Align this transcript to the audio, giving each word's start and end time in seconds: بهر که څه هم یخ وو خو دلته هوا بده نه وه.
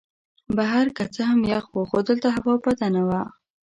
بهر 0.57 0.87
که 0.95 1.03
څه 1.13 1.21
هم 1.29 1.39
یخ 1.53 1.65
وو 1.71 1.83
خو 1.89 1.97
دلته 2.07 2.27
هوا 2.35 2.53
بده 2.63 2.87
نه 2.95 3.01
وه. 3.07 3.21